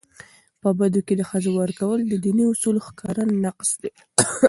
[0.61, 3.91] په بدو کي د ښځو ورکول د دیني اصولو ښکاره نقض دی.